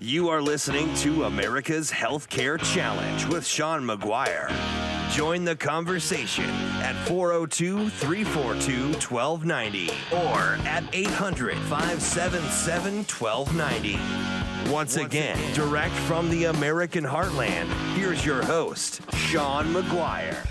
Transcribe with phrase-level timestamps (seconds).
[0.00, 4.48] You are listening to America's Healthcare Challenge with Sean McGuire.
[5.10, 6.44] Join the conversation
[6.80, 14.70] at 402 342 1290 or at 800 577 1290.
[14.72, 20.46] Once again, direct from the American heartland, here's your host, Sean McGuire.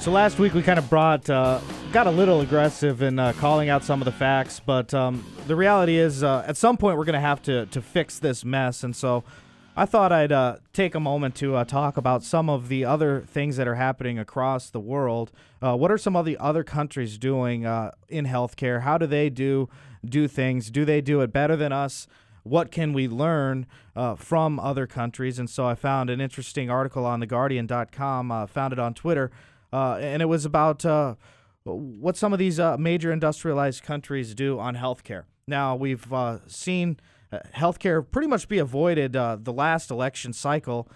[0.00, 1.58] So last week we kind of brought, uh,
[1.94, 5.54] got a little aggressive in uh, calling out some of the facts, but um, the
[5.54, 8.82] reality is, uh, at some point we're going to have to to fix this mess,
[8.82, 9.22] and so
[9.76, 13.20] I thought I'd uh, take a moment to uh, talk about some of the other
[13.20, 15.30] things that are happening across the world.
[15.62, 17.62] Uh, what are some of the other countries doing
[18.08, 18.80] in healthcare?
[18.80, 19.68] How do they do
[20.04, 20.72] do things?
[20.72, 22.08] Do they do it better than us?
[22.42, 23.66] What can we learn
[24.16, 25.38] from other countries?
[25.38, 29.30] And so I found an interesting article on TheGuardian.com, found it on Twitter
[29.74, 31.16] uh, and it was about uh,
[31.64, 35.24] what some of these uh, major industrialized countries do on healthcare.
[35.46, 36.98] Now we've uh, seen
[37.32, 40.88] uh, healthcare pretty much be avoided uh, the last election cycle.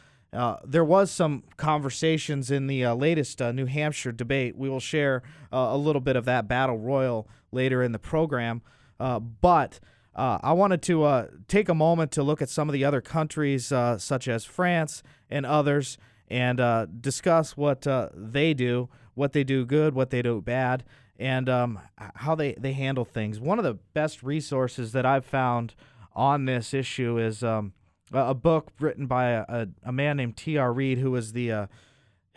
[0.65, 4.57] there was some conversations in the latest New Hampshire debate.
[4.57, 8.63] We will share a little bit of that battle royal later in the program,
[8.99, 9.81] but.
[10.21, 14.27] I wanted to take a moment to look at some of the other countries, such
[14.27, 15.97] as France and others,
[16.31, 20.85] and uh, discuss what uh, they do, what they do good, what they do bad,
[21.19, 21.81] and um,
[22.15, 23.41] how they, they handle things.
[23.41, 25.75] One of the best resources that I've found
[26.15, 27.73] on this issue is um,
[28.13, 30.73] a book written by a, a, a man named T.R.
[30.73, 31.67] Reid, who was the uh,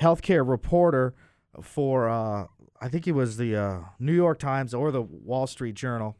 [0.02, 1.13] healthcare reporter
[1.61, 2.47] for, uh,
[2.81, 6.17] I think he was the uh, New York Times or the Wall Street Journal.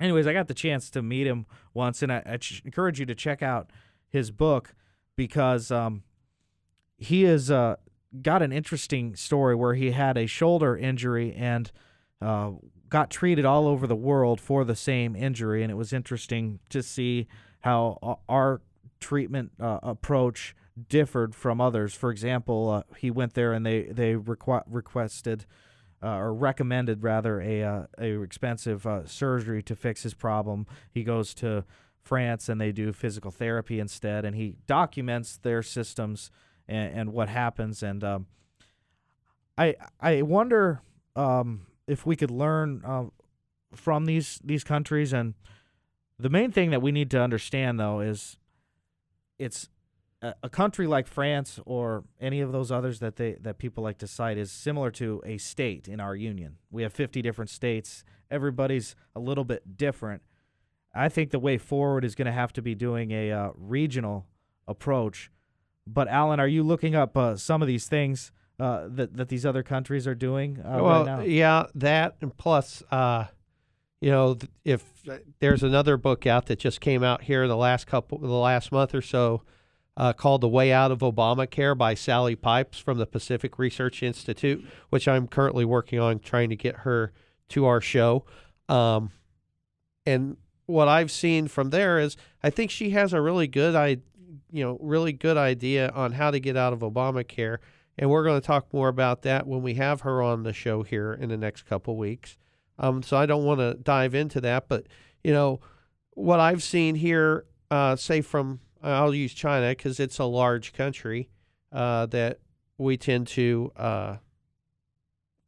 [0.00, 3.06] Anyways, I got the chance to meet him once, and I, I ch- encourage you
[3.06, 3.70] to check out
[4.08, 4.74] his book
[5.14, 6.04] because um,
[6.96, 7.76] he is uh,
[8.22, 11.70] got an interesting story where he had a shoulder injury and
[12.20, 12.52] uh,
[12.88, 16.82] got treated all over the world for the same injury, and it was interesting to
[16.82, 17.26] see
[17.60, 18.60] how our
[19.00, 20.54] treatment uh, approach
[20.88, 21.94] differed from others.
[21.94, 25.46] For example, uh, he went there and they they requ- requested.
[26.02, 30.66] Uh, or recommended rather a uh, a expensive uh, surgery to fix his problem.
[30.90, 31.64] He goes to
[32.02, 36.30] France and they do physical therapy instead, and he documents their systems
[36.68, 37.82] and, and what happens.
[37.82, 38.26] And um,
[39.56, 40.80] I I wonder
[41.16, 43.04] um, if we could learn uh,
[43.74, 45.12] from these these countries.
[45.12, 45.34] And
[46.18, 48.36] the main thing that we need to understand, though, is
[49.38, 49.68] it's
[50.22, 53.98] a, a country like France or any of those others that they that people like
[53.98, 56.56] to cite is similar to a state in our union.
[56.70, 58.04] We have 50 different states.
[58.30, 60.22] Everybody's a little bit different.
[60.94, 64.26] I think the way forward is going to have to be doing a uh, regional
[64.66, 65.30] approach
[65.86, 69.44] but Alan, are you looking up uh, some of these things uh, that that these
[69.44, 71.20] other countries are doing uh, well, right now?
[71.20, 73.26] Yeah, that and plus, uh,
[74.00, 77.86] you know, if uh, there's another book out that just came out here the last
[77.86, 79.42] couple, the last month or so,
[79.96, 84.64] uh, called "The Way Out of Obamacare" by Sally Pipes from the Pacific Research Institute,
[84.90, 87.12] which I'm currently working on trying to get her
[87.50, 88.24] to our show.
[88.68, 89.10] Um,
[90.06, 94.02] and what I've seen from there is, I think she has a really good idea
[94.54, 97.58] you know, really good idea on how to get out of Obamacare.
[97.98, 100.84] And we're going to talk more about that when we have her on the show
[100.84, 102.38] here in the next couple weeks.
[102.78, 104.86] Um, so I don't want to dive into that, but
[105.24, 105.58] you know,
[106.12, 111.30] what I've seen here, uh, say from I'll use China because it's a large country
[111.72, 112.38] uh, that
[112.78, 114.16] we tend to uh,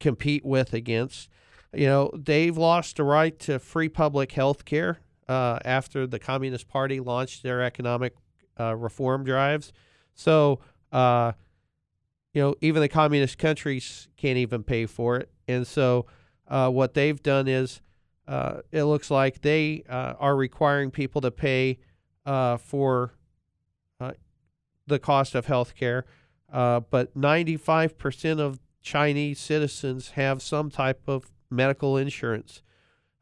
[0.00, 1.28] compete with against.
[1.72, 6.66] You know, they've lost the right to free public health care uh, after the Communist
[6.66, 8.16] Party launched their economic
[8.58, 9.72] uh, reform drives.
[10.14, 10.60] So,
[10.92, 11.32] uh,
[12.32, 15.30] you know, even the communist countries can't even pay for it.
[15.48, 16.06] And so,
[16.48, 17.80] uh, what they've done is
[18.28, 21.78] uh, it looks like they uh, are requiring people to pay
[22.24, 23.12] uh, for
[24.88, 26.04] the cost of health care.
[26.48, 32.62] but 95% of Chinese citizens have some type of medical insurance.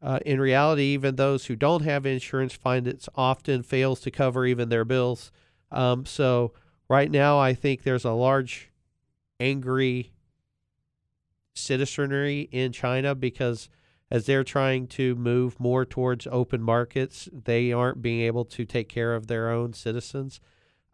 [0.04, 4.44] Uh, in reality, even those who don't have insurance find it often fails to cover
[4.44, 5.32] even their bills.
[5.72, 6.52] Um, so
[6.90, 8.70] right now, I think there's a large
[9.40, 10.12] angry
[11.54, 13.70] citizenry in China because
[14.10, 18.90] as they're trying to move more towards open markets, they aren't being able to take
[18.90, 20.38] care of their own citizens.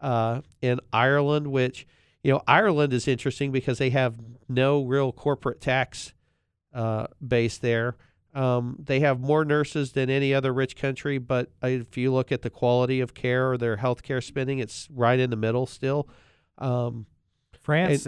[0.00, 1.84] Uh, in Ireland, which
[2.22, 4.14] you know, Ireland is interesting because they have
[4.48, 6.14] no real corporate tax
[6.72, 7.96] uh, base there.
[8.34, 12.42] Um, they have more nurses than any other rich country, but if you look at
[12.42, 16.08] the quality of care or their healthcare spending, it's right in the middle still.
[16.58, 17.06] Um,
[17.60, 18.06] France,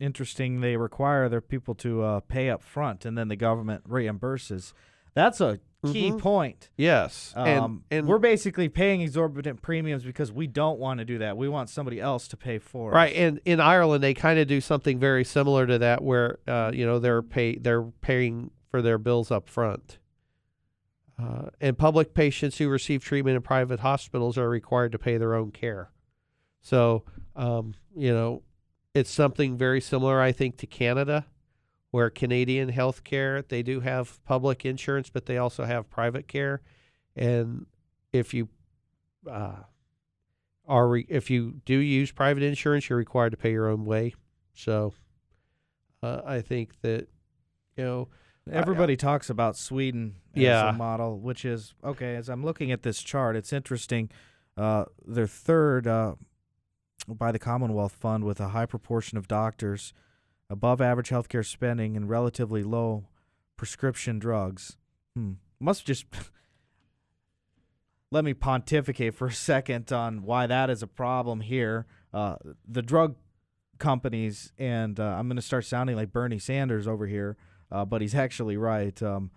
[0.00, 0.60] interesting.
[0.60, 4.72] They require their people to uh, pay up front, and then the government reimburses.
[5.14, 6.18] That's a key Mhm.
[6.18, 6.70] point.
[6.76, 11.18] Yes, Um, and and we're basically paying exorbitant premiums because we don't want to do
[11.18, 11.36] that.
[11.36, 12.94] We want somebody else to pay for it.
[12.94, 13.18] Right, us.
[13.18, 16.84] and in Ireland they kind of do something very similar to that, where uh, you
[16.84, 19.98] know they're pay they're paying for their bills up front.
[21.20, 25.34] Uh, and public patients who receive treatment in private hospitals are required to pay their
[25.34, 25.90] own care.
[26.60, 27.04] So,
[27.34, 28.42] um, you know,
[28.94, 31.26] it's something very similar, I think, to Canada,
[31.90, 36.62] where Canadian healthcare they do have public insurance, but they also have private care,
[37.16, 37.66] and
[38.12, 38.48] if you
[39.30, 39.62] uh,
[40.66, 44.14] are re- if you do use private insurance, you're required to pay your own way.
[44.54, 44.94] So,
[46.02, 47.08] uh, I think that
[47.76, 48.08] you know,
[48.50, 50.70] Everybody talks about Sweden as Yeah.
[50.70, 52.16] a model, which is okay.
[52.16, 54.10] As I'm looking at this chart, it's interesting.
[54.56, 56.14] Uh, they're third uh,
[57.06, 59.92] by the Commonwealth Fund with a high proportion of doctors,
[60.50, 63.04] above average healthcare spending, and relatively low
[63.56, 64.76] prescription drugs.
[65.14, 65.32] Hmm.
[65.60, 66.06] Must just
[68.10, 71.86] let me pontificate for a second on why that is a problem here.
[72.12, 72.36] Uh,
[72.66, 73.16] the drug
[73.78, 77.36] companies, and uh, I'm going to start sounding like Bernie Sanders over here,
[77.70, 79.00] uh, but he's actually right.
[79.02, 79.30] Um,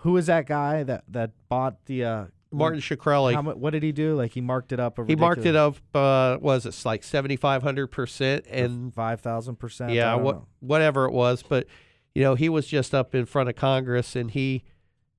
[0.00, 3.92] who is that guy that, that bought the uh, Martin Shkreli, How, what did he
[3.92, 4.14] do?
[4.16, 4.98] Like he marked it up.
[5.06, 5.76] He marked it up.
[5.94, 8.46] Uh, was it like seventy five hundred percent?
[8.48, 9.92] And five thousand percent.
[9.92, 11.66] yeah, what whatever it was, but
[12.14, 14.64] you know, he was just up in front of Congress and he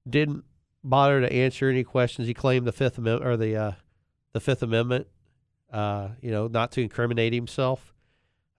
[0.10, 0.44] didn't
[0.84, 2.28] bother to answer any questions.
[2.28, 3.72] He claimed the Fifth Amendment or the uh,
[4.34, 5.08] the Fifth Amendment,
[5.72, 7.94] uh, you know, not to incriminate himself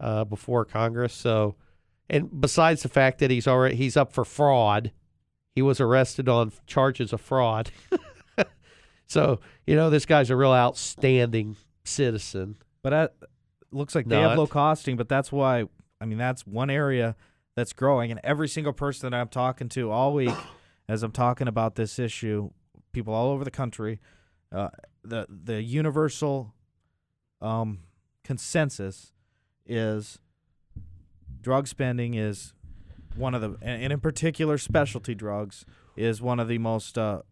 [0.01, 1.13] uh, before Congress.
[1.13, 1.57] So,
[2.09, 4.93] and besides the fact that he's already he's up for fraud,
[5.55, 7.71] he was arrested on charges of fraud.
[9.07, 12.57] so, you know, this guy's a real outstanding citizen.
[12.83, 13.15] But that
[13.71, 14.97] looks like they have low costing.
[14.97, 15.65] But that's why
[16.01, 17.17] I mean that's one area
[17.55, 20.35] that's growing, and every single person that I'm talking to all week,
[20.89, 22.51] as I'm talking about this issue,
[22.93, 24.01] people all over the country,
[24.51, 24.69] uh,
[25.05, 26.55] the the universal
[27.41, 27.81] um,
[28.25, 29.13] consensus
[29.67, 30.19] is
[31.43, 32.55] drug spending is
[33.17, 35.67] one of the, and in particular, specialty drugs
[35.97, 37.23] is one of the most uh,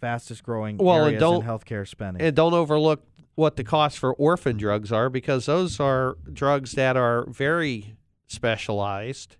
[0.00, 2.22] fastest growing Well, areas in healthcare spending.
[2.22, 3.02] And don't overlook
[3.34, 9.36] what the cost for orphan drugs are because those are drugs that are very specialized.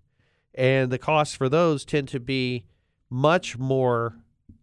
[0.54, 2.64] And the costs for those tend to be
[3.10, 4.16] much more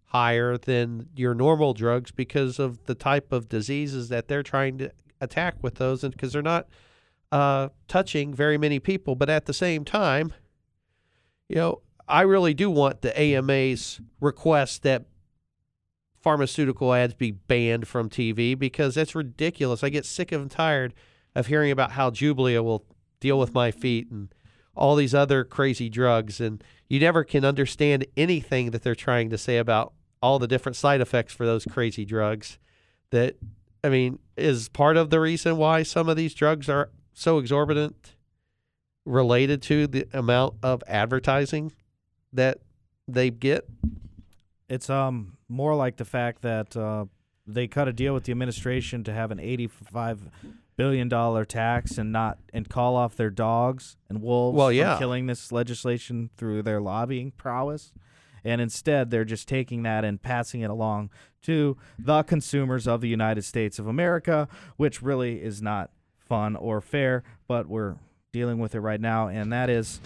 [0.06, 4.92] higher than your normal drugs because of the type of diseases that they're trying to
[5.22, 6.04] attack with those.
[6.04, 6.68] And because they're not
[7.34, 9.16] uh, touching very many people.
[9.16, 10.34] But at the same time,
[11.50, 15.06] you know, I really do want the AMA's request that
[16.22, 19.84] pharmaceutical ads be banned from TV because that's ridiculous.
[19.84, 20.94] I get sick and tired
[21.34, 22.86] of hearing about how Jublia will
[23.20, 24.32] deal with my feet and
[24.76, 29.38] all these other crazy drugs and you never can understand anything that they're trying to
[29.40, 32.60] say about all the different side effects for those crazy drugs
[33.12, 33.38] that
[33.84, 38.16] I mean is part of the reason why some of these drugs are so exorbitant
[39.06, 41.72] related to the amount of advertising
[42.32, 42.60] that
[43.08, 43.68] they get
[44.70, 47.06] It's um more like the fact that uh,
[47.46, 50.30] they cut a deal with the administration to have an eighty-five
[50.78, 54.98] billion dollar tax and not and call off their dogs and wolves Well, yeah.
[54.98, 57.92] killing this legislation through their lobbying prowess.
[58.46, 61.12] And instead, they're just taking that and passing it along
[61.44, 65.92] to the consumers of the United States of America, which really is not
[66.28, 67.96] fun or fair, but we're
[68.32, 69.28] dealing with it right now.
[69.28, 70.00] And that is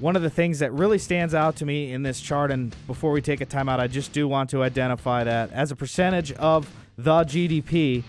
[0.00, 3.10] one of the things that really stands out to me in this chart, and before
[3.10, 6.70] we take a timeout, I just do want to identify that as a percentage of
[6.96, 8.04] the GDP,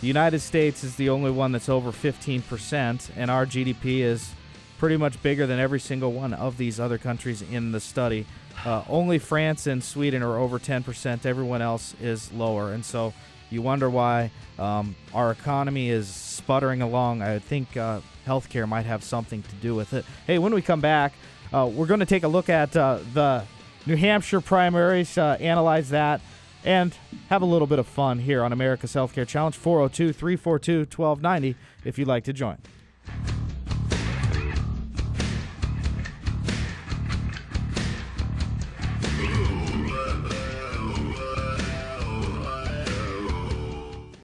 [0.00, 4.32] the United States is the only one that's over 15%, and our GDP is
[4.78, 8.26] pretty much bigger than every single one of these other countries in the study.
[8.64, 12.72] Uh, only France and Sweden are over 10%, everyone else is lower.
[12.72, 13.14] And so
[13.52, 17.22] you wonder why um, our economy is sputtering along.
[17.22, 20.04] I think uh, healthcare might have something to do with it.
[20.26, 21.12] Hey, when we come back,
[21.52, 23.44] uh, we're going to take a look at uh, the
[23.86, 26.20] New Hampshire primaries, uh, analyze that,
[26.64, 26.96] and
[27.28, 31.98] have a little bit of fun here on America's Healthcare Challenge 402 342 1290 if
[31.98, 32.58] you'd like to join.